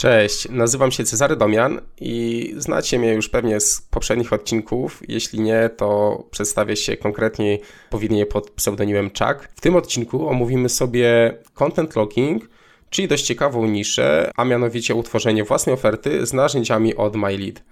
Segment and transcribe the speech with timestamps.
[0.00, 5.02] Cześć, nazywam się Cezary Domian i znacie mnie już pewnie z poprzednich odcinków.
[5.08, 7.58] Jeśli nie, to przedstawię się konkretnie
[7.90, 9.48] powinnie pod pseudonimem Chuck.
[9.56, 12.48] W tym odcinku omówimy sobie content logging,
[12.90, 17.62] czyli dość ciekawą niszę, a mianowicie utworzenie własnej oferty z narzędziami od MyLead.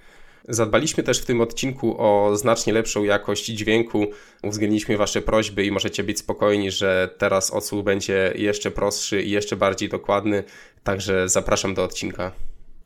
[0.51, 4.07] Zadbaliśmy też w tym odcinku o znacznie lepszą jakość dźwięku.
[4.43, 9.57] Uwzględniliśmy Wasze prośby i możecie być spokojni, że teraz odsłuch będzie jeszcze prostszy i jeszcze
[9.57, 10.45] bardziej dokładny.
[10.83, 12.33] Także zapraszam do odcinka.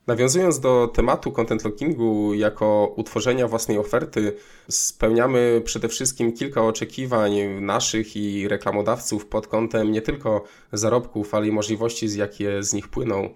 [0.06, 4.32] Nawiązując do tematu content lockingu jako utworzenia własnej oferty,
[4.68, 11.52] spełniamy przede wszystkim kilka oczekiwań naszych i reklamodawców pod kątem nie tylko zarobków, ale i
[11.52, 13.34] możliwości, z jakie z nich płyną.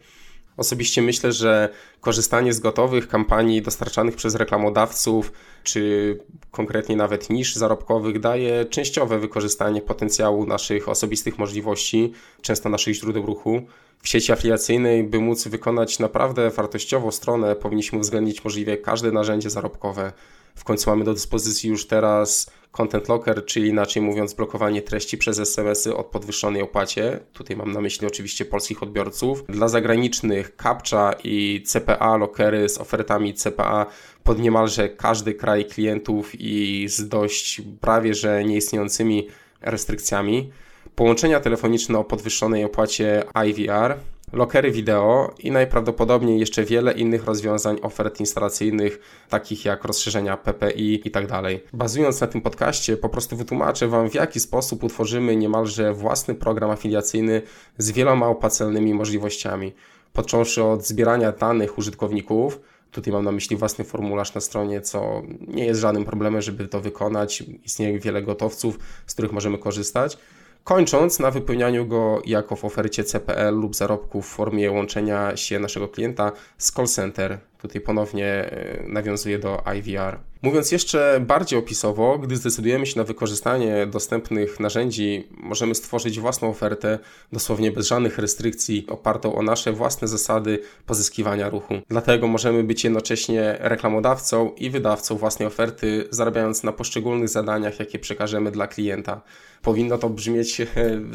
[0.56, 1.68] Osobiście myślę, że
[2.00, 5.32] korzystanie z gotowych kampanii dostarczanych przez reklamodawców,
[5.64, 6.18] czy
[6.50, 13.62] konkretnie nawet niż zarobkowych, daje częściowe wykorzystanie potencjału naszych osobistych możliwości, często naszych źródeł ruchu.
[14.02, 20.12] W sieci afiliacyjnej, by móc wykonać naprawdę wartościową stronę, powinniśmy uwzględnić możliwie każde narzędzie zarobkowe.
[20.54, 25.38] W końcu mamy do dyspozycji już teraz Content Locker, czyli inaczej mówiąc blokowanie treści przez
[25.38, 27.20] SMS-y o podwyższonej opłacie.
[27.32, 29.44] Tutaj mam na myśli oczywiście polskich odbiorców.
[29.48, 33.86] Dla zagranicznych CAPTCHA i CPA lockery z ofertami CPA
[34.24, 39.28] pod niemalże każdy kraj klientów i z dość prawie że nieistniejącymi
[39.60, 40.50] restrykcjami.
[40.96, 43.96] Połączenia telefoniczne o podwyższonej opłacie IVR,
[44.32, 51.10] lokery wideo i najprawdopodobniej jeszcze wiele innych rozwiązań ofert instalacyjnych, takich jak rozszerzenia PPI i
[51.10, 51.26] tak.
[51.72, 56.70] Bazując na tym podcaście, po prostu wytłumaczę Wam, w jaki sposób utworzymy niemalże własny program
[56.70, 57.42] afiliacyjny
[57.78, 59.72] z wieloma opłacalnymi możliwościami.
[60.12, 62.60] Począwszy od zbierania danych użytkowników,
[62.90, 66.80] Tutaj mam na myśli własny formularz na stronie, co nie jest żadnym problemem, żeby to
[66.80, 67.44] wykonać.
[67.64, 70.18] Istnieje wiele gotowców, z których możemy korzystać
[70.66, 75.88] kończąc na wypełnianiu go jako w ofercie CPL lub zarobku w formie łączenia się naszego
[75.88, 77.38] klienta z call center.
[77.66, 80.18] Tutaj ponownie e, nawiązuje do IVR.
[80.42, 86.98] Mówiąc jeszcze bardziej opisowo, gdy zdecydujemy się na wykorzystanie dostępnych narzędzi, możemy stworzyć własną ofertę,
[87.32, 91.74] dosłownie bez żadnych restrykcji, opartą o nasze własne zasady pozyskiwania ruchu.
[91.88, 98.50] Dlatego możemy być jednocześnie reklamodawcą i wydawcą własnej oferty, zarabiając na poszczególnych zadaniach, jakie przekażemy
[98.50, 99.20] dla klienta.
[99.62, 100.66] Powinno to brzmieć e,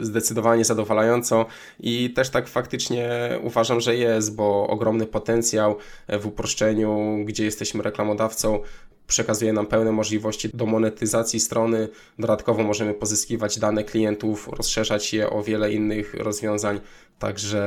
[0.01, 1.45] zdecydowanie zadowalająco
[1.79, 3.09] i też tak faktycznie
[3.43, 5.77] uważam, że jest, bo ogromny potencjał
[6.09, 8.59] w uproszczeniu, gdzie jesteśmy reklamodawcą,
[9.07, 11.87] przekazuje nam pełne możliwości do monetyzacji strony.
[12.19, 16.79] Dodatkowo możemy pozyskiwać dane klientów, rozszerzać je o wiele innych rozwiązań.
[17.19, 17.63] Także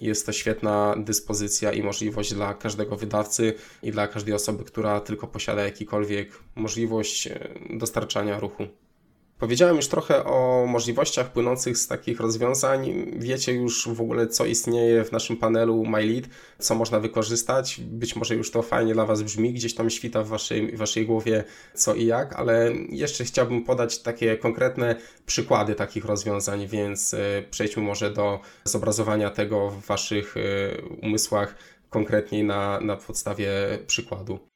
[0.00, 5.26] jest to świetna dyspozycja i możliwość dla każdego wydawcy i dla każdej osoby, która tylko
[5.26, 8.66] posiada jakikolwiek możliwość e, dostarczania ruchu.
[9.40, 13.10] Powiedziałem już trochę o możliwościach płynących z takich rozwiązań.
[13.16, 16.24] Wiecie już w ogóle, co istnieje w naszym panelu MyLead,
[16.58, 17.80] co można wykorzystać.
[17.80, 21.44] Być może już to fajnie dla Was brzmi, gdzieś tam świta w waszej, waszej głowie
[21.74, 24.96] co i jak, ale jeszcze chciałbym podać takie konkretne
[25.26, 27.18] przykłady takich rozwiązań, więc e,
[27.50, 30.40] przejdźmy może do zobrazowania tego w Waszych e,
[31.02, 31.54] umysłach
[31.90, 33.50] konkretniej na, na podstawie
[33.86, 34.49] przykładu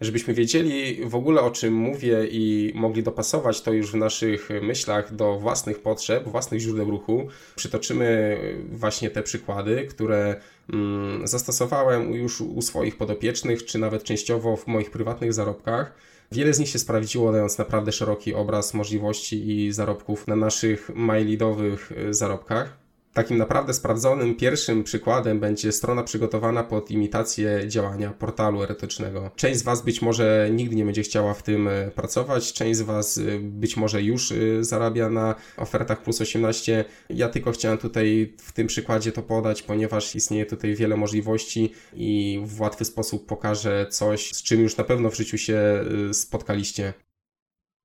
[0.00, 5.14] żebyśmy wiedzieli w ogóle o czym mówię i mogli dopasować to już w naszych myślach
[5.14, 8.38] do własnych potrzeb, własnych źródeł ruchu, przytoczymy
[8.72, 10.40] właśnie te przykłady, które
[10.72, 15.94] mm, zastosowałem już u swoich podopiecznych, czy nawet częściowo w moich prywatnych zarobkach.
[16.32, 21.92] Wiele z nich się sprawdziło, dając naprawdę szeroki obraz możliwości i zarobków na naszych MyLeadowych
[22.10, 22.87] zarobkach.
[23.18, 29.30] Takim naprawdę sprawdzonym pierwszym przykładem będzie strona przygotowana pod imitację działania portalu erotycznego.
[29.36, 32.82] Część z Was być może nigdy nie będzie chciała w tym e, pracować, część z
[32.82, 34.34] Was e, być może już e,
[34.64, 36.84] zarabia na ofertach plus 18.
[37.10, 42.40] Ja tylko chciałem tutaj w tym przykładzie to podać, ponieważ istnieje tutaj wiele możliwości i
[42.44, 47.07] w łatwy sposób pokażę coś, z czym już na pewno w życiu się spotkaliście.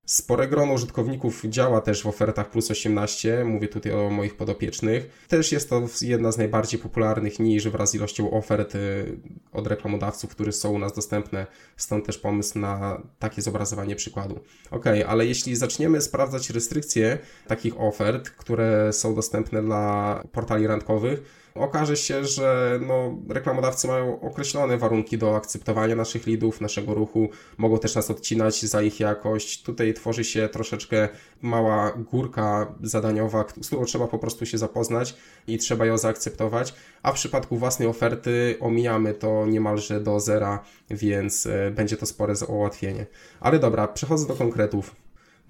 [0.05, 5.25] Spore grono użytkowników działa też w ofertach plus 18, mówię tutaj o moich podopiecznych.
[5.27, 9.17] Też jest to jedna z najbardziej popularnych niż wraz z ilością ofert y,
[9.51, 11.47] od reklamodawców, które są u nas dostępne,
[11.77, 14.39] stąd też pomysł na takie zobrazowanie przykładu.
[14.71, 17.17] Ok, ale jeśli zaczniemy sprawdzać restrykcje
[17.47, 24.77] takich ofert, które są dostępne dla portali randkowych, okaże się, że no, reklamodawcy mają określone
[24.77, 29.63] warunki do akceptowania naszych lidów, naszego ruchu, mogą też nas odcinać za ich jakość.
[29.63, 31.09] Tutaj tworzy się troszeczkę
[31.41, 35.15] mała górka zadaniowa, z którą trzeba po prostu się zapoznać
[35.47, 36.73] i trzeba ją zaakceptować,
[37.03, 42.33] a w przypadku własnej oferty omijamy to niemalże do zera, więc e, będzie to spore
[42.47, 43.05] ułatwienie.
[43.39, 45.02] Ale dobra, przechodzę do konkretów.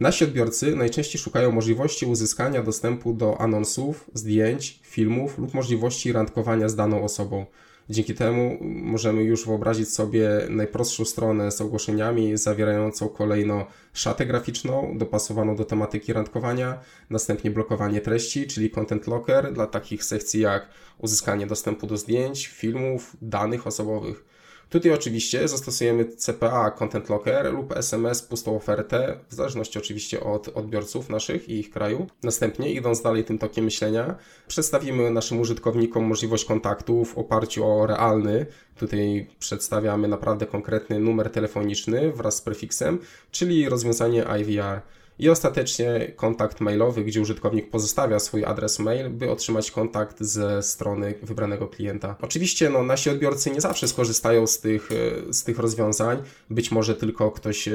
[0.03, 6.75] Nasi odbiorcy najczęściej szukają możliwości uzyskania dostępu do anonsów, zdjęć, filmów lub możliwości randkowania z
[6.75, 7.45] daną osobą.
[7.89, 15.55] Dzięki temu możemy już wyobrazić sobie najprostszą stronę z ogłoszeniami zawierającą kolejno szatę graficzną dopasowaną
[15.55, 16.79] do tematyki randkowania,
[17.09, 20.67] następnie blokowanie treści, czyli content locker dla takich sekcji jak
[20.97, 24.32] uzyskanie dostępu do zdjęć, filmów, danych osobowych.
[24.73, 31.09] Tutaj oczywiście zastosujemy CPA Content Locker lub SMS pustą ofertę, w zależności oczywiście od odbiorców
[31.09, 32.07] naszych i ich kraju.
[32.23, 34.15] Następnie, idąc dalej tym tokiem myślenia,
[34.47, 38.45] przedstawimy naszym użytkownikom możliwość kontaktu w oparciu o realny,
[38.77, 42.99] tutaj przedstawiamy naprawdę konkretny numer telefoniczny wraz z prefiksem,
[43.31, 44.81] czyli rozwiązanie IVR
[45.19, 51.13] i ostatecznie kontakt mailowy, gdzie użytkownik pozostawia swój adres mail, by otrzymać kontakt ze strony
[51.23, 52.15] wybranego klienta.
[52.21, 56.23] Oczywiście no, nasi odbiorcy nie zawsze skorzystają z tych, e, z tych rozwiązań.
[56.49, 57.73] Być może tylko ktoś e,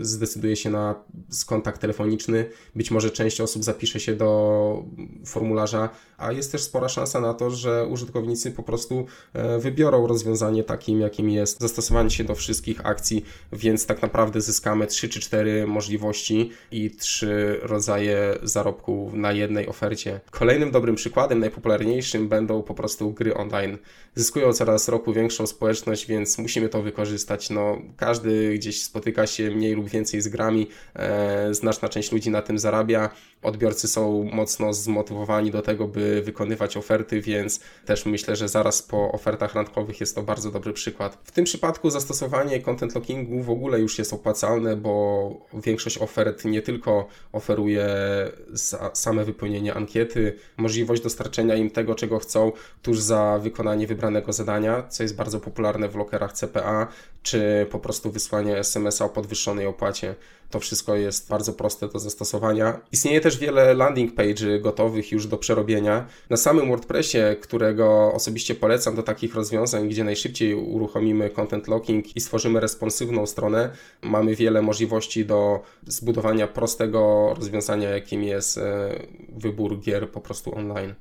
[0.00, 0.94] zdecyduje się na
[1.46, 4.84] kontakt telefoniczny, być może część osób zapisze się do
[5.26, 5.88] formularza,
[6.18, 11.00] a jest też spora szansa na to, że użytkownicy po prostu e, wybiorą rozwiązanie takim,
[11.00, 16.50] jakim jest zastosowanie się do wszystkich akcji, więc tak naprawdę zyskamy 3 czy 4 możliwości
[16.72, 20.20] i trzy rodzaje zarobku na jednej ofercie.
[20.30, 23.78] Kolejnym dobrym przykładem, najpopularniejszym będą po prostu gry online.
[24.14, 27.50] Zyskują coraz roku większą społeczność, więc musimy to wykorzystać.
[27.50, 32.42] No, każdy gdzieś spotyka się mniej lub więcej z grami, e, znaczna część ludzi na
[32.42, 33.10] tym zarabia.
[33.42, 39.12] Odbiorcy są mocno zmotywowani do tego, by wykonywać oferty, więc też myślę, że zaraz po
[39.12, 41.18] ofertach randkowych jest to bardzo dobry przykład.
[41.24, 46.59] W tym przypadku zastosowanie content lockingu w ogóle już jest opłacalne, bo większość ofert nie
[46.62, 47.88] tylko oferuje
[48.94, 52.52] same wypełnienie ankiety, możliwość dostarczenia im tego, czego chcą
[52.82, 56.86] tuż za wykonanie wybranego zadania, co jest bardzo popularne w lokerach CPA,
[57.22, 60.14] czy po prostu wysłanie SMS-a o podwyższonej opłacie.
[60.50, 62.80] To wszystko jest bardzo proste do zastosowania.
[62.92, 66.06] Istnieje też wiele landing page gotowych już do przerobienia.
[66.30, 72.20] Na samym WordPressie, którego osobiście polecam do takich rozwiązań, gdzie najszybciej uruchomimy content locking i
[72.20, 73.70] stworzymy responsywną stronę,
[74.02, 78.90] mamy wiele możliwości do zbudowania prostego rozwiązania, jakim jest e,
[79.28, 80.94] wybór gier po prostu online.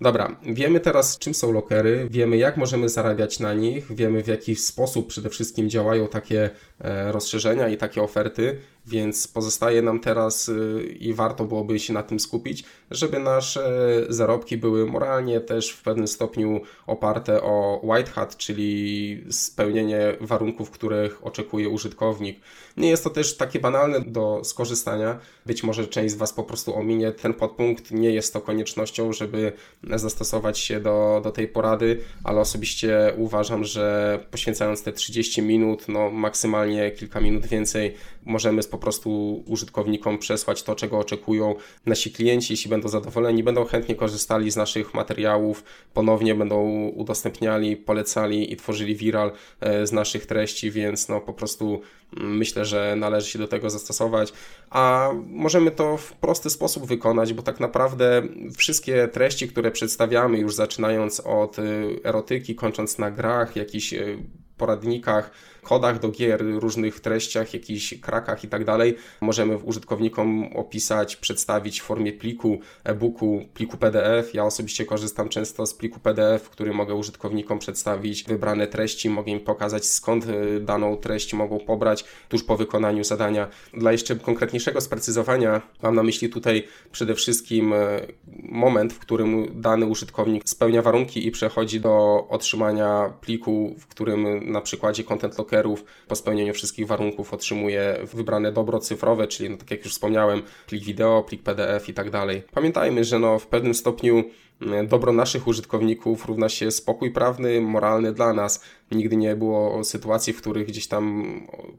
[0.00, 4.56] Dobra, wiemy teraz czym są lokery, wiemy jak możemy zarabiać na nich, wiemy w jaki
[4.56, 6.50] sposób przede wszystkim działają takie
[6.80, 12.02] e, rozszerzenia i takie oferty, więc pozostaje nam teraz y, i warto byłoby się na
[12.02, 13.70] tym skupić, żeby nasze
[14.08, 21.26] zarobki były moralnie też w pewnym stopniu oparte o white hat, czyli spełnienie warunków, których
[21.26, 22.40] oczekuje użytkownik.
[22.76, 25.18] Nie jest to też takie banalne do skorzystania.
[25.46, 27.90] Być może część z Was po prostu ominie ten podpunkt.
[27.90, 29.52] Nie jest to koniecznością, żeby
[29.94, 36.10] zastosować się do, do tej porady, ale osobiście uważam, że poświęcając te 30 minut, no
[36.10, 37.94] maksymalnie kilka minut więcej,
[38.24, 41.54] możemy po prostu użytkownikom przesłać to, czego oczekują
[41.86, 42.52] nasi klienci.
[42.52, 48.96] Jeśli będą zadowoleni, będą chętnie korzystali z naszych materiałów, ponownie będą udostępniali, polecali i tworzyli
[48.96, 51.80] viral e, z naszych treści, więc no po prostu
[52.16, 54.32] mm, myślę, że należy się do tego zastosować.
[54.70, 58.22] A możemy to w prosty sposób wykonać, bo tak naprawdę
[58.56, 61.62] wszystkie treści, które przedstawiamy, już zaczynając od y,
[62.04, 64.18] erotyki, kończąc na grach, jakichś y,
[64.60, 65.30] poradnikach,
[65.62, 71.84] kodach do gier, różnych treściach, jakichś krakach i tak dalej, możemy użytkownikom opisać, przedstawić w
[71.84, 74.34] formie pliku, e-booku, pliku PDF.
[74.34, 79.32] Ja osobiście korzystam często z pliku PDF, w którym mogę użytkownikom przedstawić wybrane treści, mogę
[79.32, 83.48] im pokazać skąd e, daną treść mogą pobrać tuż po wykonaniu zadania.
[83.74, 88.00] Dla jeszcze konkretniejszego sprecyzowania mam na myśli tutaj przede wszystkim e,
[88.42, 94.60] moment, w którym dany użytkownik spełnia warunki i przechodzi do otrzymania pliku, w którym na
[94.60, 99.84] przykładzie Content Lockerów po spełnieniu wszystkich warunków otrzymuje wybrane dobro cyfrowe, czyli no, tak jak
[99.84, 102.42] już wspomniałem, plik wideo, plik PDF i tak dalej.
[102.52, 104.24] Pamiętajmy, że no, w pewnym stopniu
[104.62, 108.64] mm, dobro naszych użytkowników równa się spokój prawny, moralny dla nas.
[108.90, 111.24] Nigdy nie było sytuacji, w których gdzieś tam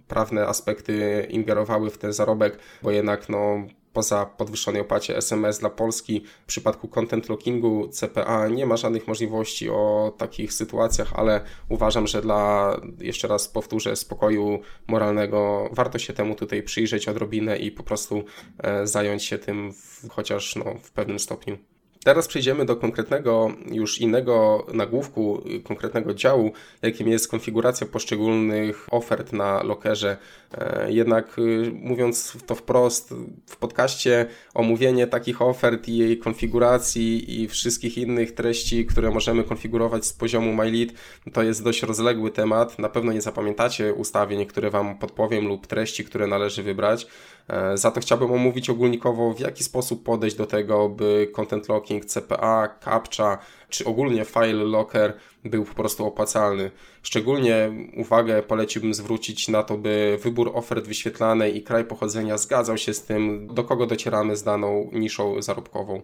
[0.08, 6.24] prawne aspekty ingerowały w ten zarobek, bo jednak no, poza podwyższonej opłacie SMS dla Polski,
[6.44, 12.22] w przypadku content lockingu CPA nie ma żadnych możliwości o takich sytuacjach, ale uważam, że
[12.22, 18.24] dla, jeszcze raz powtórzę, spokoju moralnego warto się temu tutaj przyjrzeć odrobinę i po prostu
[18.58, 21.58] e, zająć się tym w, chociaż no, w pewnym stopniu.
[22.04, 29.64] Teraz przejdziemy do konkretnego, już innego nagłówku, konkretnego działu, jakim jest konfiguracja poszczególnych ofert na
[29.64, 30.18] lokerze.
[30.54, 33.14] E, jednak y, mówiąc to wprost,
[33.46, 40.06] w podcaście omówienie takich ofert i jej konfiguracji i wszystkich innych treści, które możemy konfigurować
[40.06, 40.90] z poziomu MyLead,
[41.34, 42.80] to jest dość rozległy temat.
[42.80, 47.08] Na pewno nie zapamiętacie ustawień, które Wam podpowiem lub treści, które należy wybrać.
[47.48, 51.91] E, za to chciałbym omówić ogólnikowo, w jaki sposób podejść do tego, by content locking,
[52.00, 53.38] CPA, CAPTCHA
[53.70, 55.14] czy ogólnie file locker
[55.46, 56.72] był po prostu opłacalny.
[57.04, 62.94] Szczególnie uwagę poleciłbym zwrócić na to, by wybór ofert wyświetlanej i kraj pochodzenia zgadzał się
[62.94, 66.02] z tym, do kogo docieramy z daną niszą zarobkową.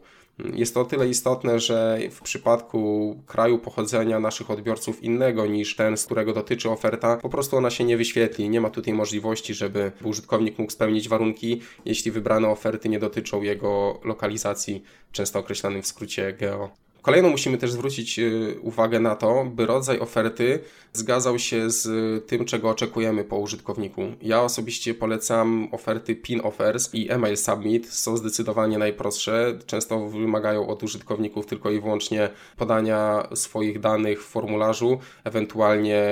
[0.54, 5.98] Jest to o tyle istotne, że w przypadku kraju pochodzenia naszych odbiorców innego niż ten,
[5.98, 8.50] z którego dotyczy oferta, po prostu ona się nie wyświetli.
[8.50, 14.00] Nie ma tutaj możliwości, żeby użytkownik mógł spełnić warunki, jeśli wybrane oferty nie dotyczą jego
[14.04, 16.87] lokalizacji, często określanym w skrócie GEO.
[17.08, 20.60] Kolejno musimy też zwrócić y, uwagę na to, by rodzaj oferty
[20.98, 21.88] zgadzał się z
[22.28, 24.02] tym, czego oczekujemy po użytkowniku.
[24.22, 27.90] Ja osobiście polecam oferty PIN offers i email submit.
[27.90, 29.60] Są zdecydowanie najprostsze.
[29.66, 36.04] Często wymagają od użytkowników tylko i wyłącznie podania swoich danych w formularzu, ewentualnie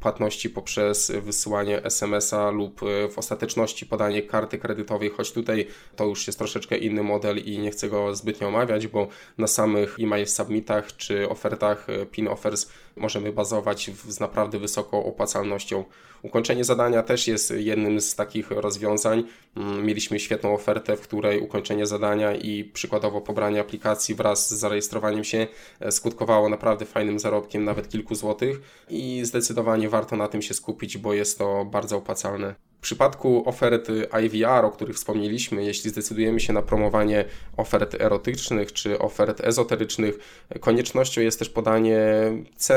[0.00, 6.26] płatności poprzez wysyłanie SMS-a lub y, w ostateczności podanie karty kredytowej, choć tutaj to już
[6.26, 10.96] jest troszeczkę inny model i nie chcę go zbytnio omawiać, bo na samych e-mail submitach
[10.96, 15.84] czy ofertach e, pin offers możemy bazować z naprawdę wysoką opłacalnością.
[16.22, 19.24] Ukończenie zadania też jest jednym z takich rozwiązań.
[19.56, 25.24] Mm, mieliśmy świetną ofertę, w której ukończenie zadania i przykładowo pobranie aplikacji wraz z zarejestrowaniem
[25.24, 25.46] się
[25.80, 28.60] e, skutkowało naprawdę fajnym zarobkiem, nawet kilku złotych
[28.90, 32.54] i zdecydowanie warto na tym się skupić, bo jest to bardzo opłacalne.
[32.78, 33.88] W przypadku ofert
[34.24, 37.24] IVR, o których wspomnieliśmy, jeśli zdecydujemy się na promowanie
[37.56, 40.18] ofert erotycznych czy ofert ezoterycznych,
[40.60, 41.98] koniecznością jest też podanie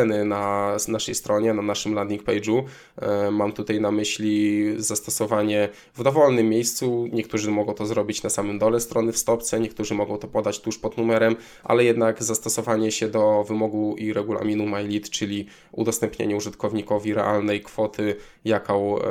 [0.07, 2.63] ceny na naszej stronie, na naszym landing page'u.
[3.01, 7.07] E, mam tutaj na myśli zastosowanie w dowolnym miejscu.
[7.11, 10.77] Niektórzy mogą to zrobić na samym dole strony w stopce, niektórzy mogą to podać tuż
[10.77, 17.61] pod numerem, ale jednak zastosowanie się do wymogu i regulaminu MyLead, czyli udostępnienie użytkownikowi realnej
[17.61, 19.03] kwoty, jaką e,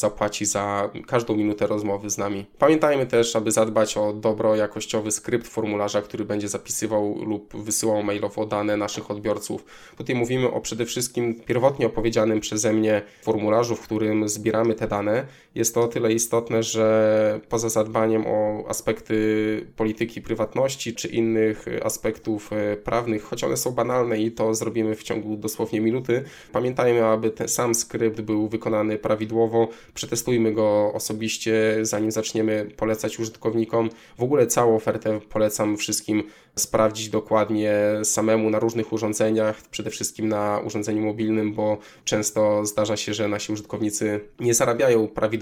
[0.00, 2.46] zapłaci za każdą minutę rozmowy z nami.
[2.58, 8.46] Pamiętajmy też, aby zadbać o dobro jakościowy skrypt formularza, który będzie zapisywał lub wysyłał mailowo
[8.46, 9.64] dane naszych odbiorców.
[9.96, 15.26] Tutaj mówimy o przede wszystkim pierwotnie opowiedzianym przeze mnie formularzu, w którym zbieramy te dane.
[15.54, 22.52] Jest to o tyle istotne, że poza zadbaniem o aspekty polityki prywatności czy innych aspektów
[22.52, 27.30] e, prawnych, choć one są banalne i to zrobimy w ciągu dosłownie minuty, pamiętajmy, aby
[27.30, 33.90] ten sam skrypt był wykonany prawidłowo, przetestujmy go osobiście, zanim zaczniemy polecać użytkownikom.
[34.18, 36.22] W ogóle całą ofertę polecam wszystkim
[36.56, 43.14] sprawdzić dokładnie samemu na różnych urządzeniach, przede wszystkim na urządzeniu mobilnym, bo często zdarza się,
[43.14, 45.39] że nasi użytkownicy nie zarabiają prawidłowo,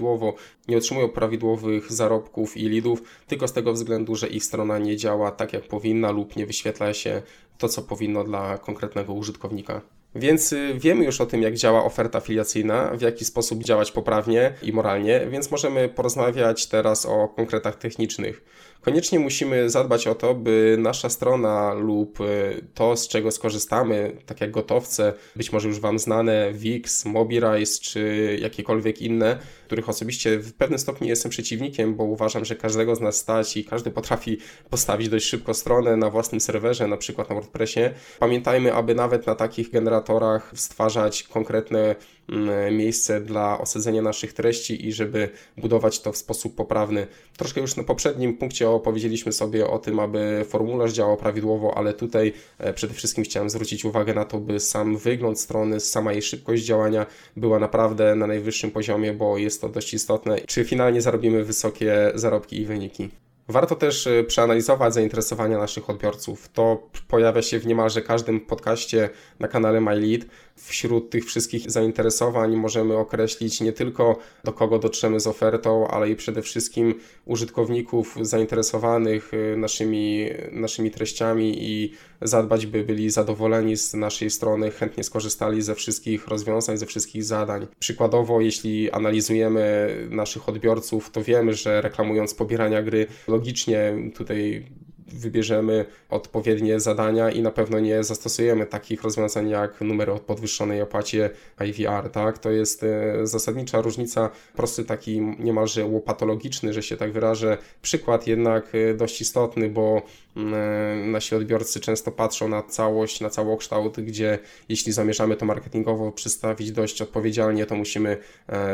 [0.67, 5.31] nie otrzymują prawidłowych zarobków i lidów, tylko z tego względu, że ich strona nie działa
[5.31, 7.21] tak jak powinna lub nie wyświetla się
[7.57, 9.81] to, co powinno dla konkretnego użytkownika.
[10.15, 14.53] Więc y, wiemy już o tym, jak działa oferta afiliacyjna, w jaki sposób działać poprawnie
[14.61, 18.43] i moralnie, więc możemy porozmawiać teraz o konkretach technicznych.
[18.81, 24.41] Koniecznie musimy zadbać o to, by nasza strona lub y, to, z czego skorzystamy, tak
[24.41, 30.53] jak gotowce, być może już Wam znane, Wix, Mobilize czy jakiekolwiek inne, których osobiście w
[30.53, 34.37] pewnym stopniu jestem przeciwnikiem, bo uważam, że każdego z nas stać i każdy potrafi
[34.69, 37.79] postawić dość szybko stronę na własnym serwerze, na przykład na WordPressie.
[38.19, 41.95] Pamiętajmy, aby nawet na takich generatorach stwarzać konkretne
[42.29, 47.07] mm, miejsce dla osadzenia naszych treści i żeby budować to w sposób poprawny.
[47.37, 52.33] Troszkę już na poprzednim punkcie opowiedzieliśmy sobie o tym, aby formularz działał prawidłowo, ale tutaj
[52.57, 56.63] e, przede wszystkim chciałem zwrócić uwagę na to, by sam wygląd strony, sama jej szybkość
[56.63, 57.05] działania
[57.37, 62.61] była naprawdę na najwyższym poziomie, bo jest to dość istotne, czy finalnie zarobimy wysokie zarobki
[62.61, 63.09] i wyniki.
[63.49, 66.49] Warto też y, przeanalizować zainteresowania naszych odbiorców.
[66.49, 70.21] To pojawia się w niemalże każdym podcaście na kanale MyLead.
[70.55, 76.15] Wśród tych wszystkich zainteresowań możemy określić nie tylko do kogo dotrzemy z ofertą, ale i
[76.15, 84.29] przede wszystkim użytkowników zainteresowanych y, naszymi, naszymi treściami i zadbać, by byli zadowoleni z naszej
[84.29, 87.67] strony, chętnie skorzystali ze wszystkich rozwiązań, ze wszystkich zadań.
[87.79, 93.07] Przykładowo, jeśli analizujemy naszych odbiorców, to wiemy, że reklamując pobierania gry,
[93.39, 94.65] logicznie tutaj
[95.13, 101.29] wybierzemy odpowiednie zadania i na pewno nie zastosujemy takich rozwiązań jak numery o podwyższonej opłacie
[101.65, 102.37] IVR, tak?
[102.37, 107.57] To jest e, zasadnicza różnica, prosty taki niemalże łopatologiczny, że się tak wyrażę.
[107.81, 110.01] Przykład jednak e, dość istotny, bo
[110.35, 114.39] mm, e, nasi odbiorcy często patrzą na całość, na całokształt, gdzie
[114.69, 118.17] jeśli zamierzamy to marketingowo przedstawić dość odpowiedzialnie, to musimy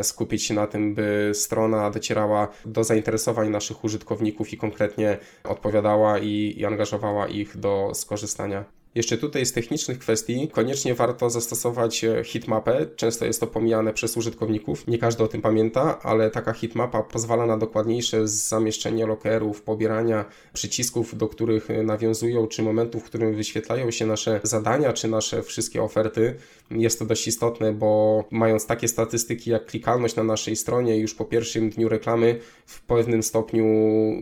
[0.01, 6.59] skupić się na tym, by strona docierała do zainteresowań naszych użytkowników i konkretnie odpowiadała i,
[6.59, 8.65] i angażowała ich do skorzystania.
[8.95, 12.85] Jeszcze tutaj z technicznych kwestii koniecznie warto zastosować e, hitmapę.
[12.95, 14.87] Często jest to pomijane przez użytkowników.
[14.87, 21.17] Nie każdy o tym pamięta, ale taka hitmapa pozwala na dokładniejsze zamieszczenie lokerów, pobierania przycisków,
[21.17, 25.83] do których e, nawiązują, czy momentów, w którym wyświetlają się nasze zadania, czy nasze wszystkie
[25.83, 26.35] oferty.
[26.71, 31.25] Jest to dość istotne, bo mając takie statystyki jak klikalność na naszej stronie, już po
[31.25, 33.65] pierwszym dniu reklamy w pewnym stopniu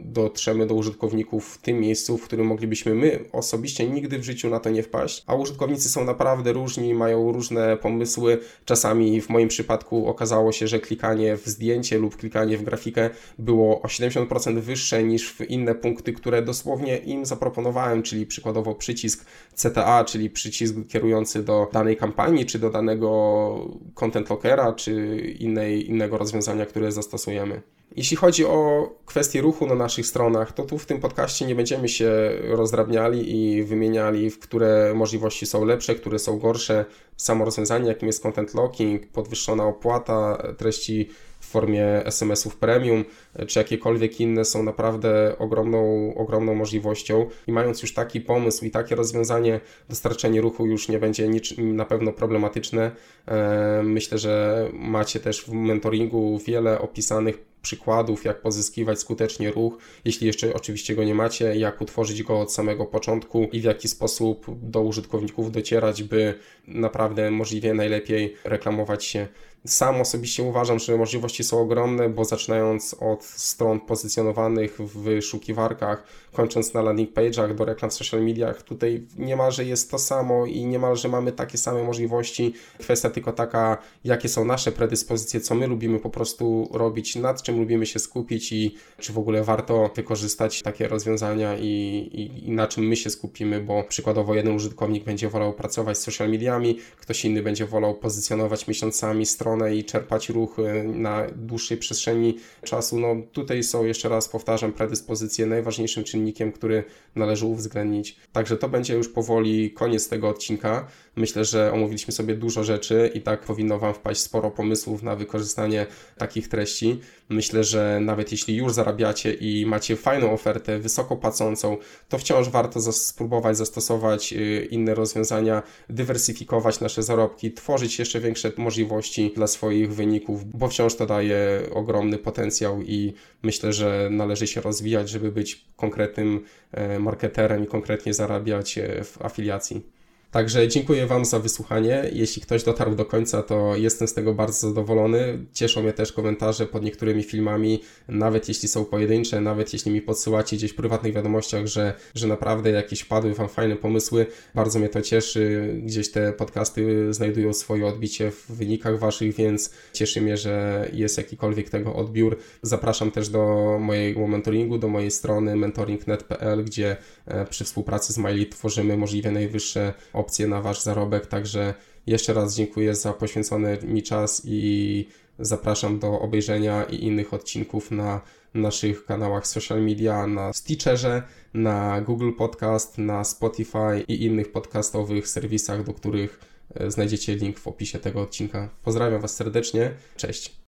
[0.06, 4.60] dotrzemy do użytkowników w tym miejscu, w którym moglibyśmy my osobiście nigdy w życiu na
[4.60, 5.24] to nie wpaść.
[5.28, 8.40] A użytkownicy są naprawdę różni, mają różne pomysły.
[8.66, 13.10] Czasami w moim przypadku okazało się, że klikanie w zdjęcie lub klikanie w grafikę
[13.40, 19.26] było o 70% wyższe niż w inne punkty, które dosłownie im zaproponowałem, czyli przykładowo przycisk
[19.54, 26.18] CTA, czyli przycisk kierujący do danej kampanii, czy do danego content lockera, czy innej, innego
[26.18, 27.62] rozwiązania, które zastosujemy.
[27.96, 31.90] Jeśli chodzi o kwestię ruchu na naszych stronach, to tu w tym podcaście nie będziemy
[31.90, 32.12] się
[32.44, 36.86] rozdrabniali i wymieniali, w które możliwości są lepsze, które są gorsze.
[37.18, 41.10] Samo rozwiązanie, jakim jest content locking, podwyższona opłata treści
[41.40, 43.06] w formie SMS-ów premium,
[43.48, 47.30] czy jakiekolwiek inne są naprawdę ogromną, ogromną możliwością.
[47.48, 49.60] I mając już taki pomysł i takie rozwiązanie,
[49.90, 52.92] dostarczenie ruchu już nie będzie nic, na pewno problematyczne.
[53.28, 60.28] E, myślę, że macie też w mentoringu wiele opisanych przykładów, jak pozyskiwać skutecznie ruch, jeśli
[60.28, 64.46] jeszcze oczywiście go nie macie, jak utworzyć go od samego początku i w jaki sposób
[64.62, 66.34] do użytkowników docierać, by
[66.68, 69.28] naprawdę możliwie najlepiej reklamować się.
[69.66, 76.04] Sam osobiście uważam, że możliwości są ogromne, bo zaczynając od stron pozycjonowanych w wyszukiwarkach,
[76.34, 80.66] kończąc na landing page'ach, do reklam w social mediach, tutaj niemalże jest to samo i
[80.66, 82.54] niemalże mamy takie same możliwości.
[82.80, 87.60] Kwestia tylko taka, jakie są nasze predyspozycje, co my lubimy po prostu robić, nad czym
[87.60, 91.68] lubimy się skupić i czy w ogóle warto wykorzystać takie rozwiązania i,
[92.14, 96.02] i, i na czym my się skupimy, bo przykładowo jeden użytkownik będzie wolał pracować z
[96.02, 101.78] social mediami, ktoś inny będzie wolał pozycjonować miesiącami stron stronę i czerpać ruch na dłuższej
[101.78, 103.00] przestrzeni czasu.
[103.00, 106.84] No tutaj są, jeszcze raz powtarzam, predyspozycje najważniejszym czynnikiem, który
[107.16, 108.16] należy uwzględnić.
[108.32, 110.88] Także to będzie już powoli koniec tego odcinka.
[111.16, 115.86] Myślę, że omówiliśmy sobie dużo rzeczy i tak powinno Wam wpaść sporo pomysłów na wykorzystanie
[116.18, 117.00] takich treści.
[117.30, 121.78] Myślę, że nawet jeśli już zarabiacie i macie fajną ofertę, wysoko płacącą,
[122.10, 129.32] to wciąż warto spróbować zastosować y, inne rozwiązania, dywersyfikować nasze zarobki, tworzyć jeszcze większe możliwości
[129.36, 135.10] dla swoich wyników, bo wciąż to daje ogromny potencjał i myślę, że należy się rozwijać,
[135.10, 140.03] żeby być konkretnym e, marketerem i konkretnie zarabiać e, w afiliacji.
[140.34, 142.10] Także dziękuję Wam za wysłuchanie.
[142.14, 145.46] Jeśli ktoś dotarł do końca, to jestem z tego bardzo zadowolony.
[145.54, 150.56] Cieszą mnie też komentarze pod niektórymi filmami, nawet jeśli są pojedyncze, nawet jeśli mi podsyłacie
[150.56, 154.26] gdzieś w prywatnych wiadomościach, że, że naprawdę jakieś padły Wam fajne pomysły.
[154.56, 155.74] Bardzo mnie to cieszy.
[155.84, 161.70] Gdzieś te podcasty znajdują swoje odbicie w wynikach Waszych, więc cieszy mnie, że jest jakikolwiek
[161.70, 162.38] tego odbiór.
[162.62, 168.50] Zapraszam też do mojego mentoringu, do mojej strony mentoring.net.pl, gdzie e, przy współpracy z Miley
[168.50, 171.28] tworzymy możliwie najwyższe opcje na Wasz zarobek.
[171.28, 171.74] Także
[172.08, 175.08] jeszcze raz dziękuję za poświęcony mi czas i
[175.40, 178.22] zapraszam do obejrzenia i innych odcinków na
[178.54, 185.84] naszych kanałach social media, na Stitcherze, na Google Podcast, na Spotify i innych podcastowych serwisach,
[185.84, 186.40] do których
[186.76, 188.70] e, znajdziecie link w opisie tego odcinka.
[188.84, 189.92] Pozdrawiam Was serdecznie.
[190.18, 190.64] Cześć.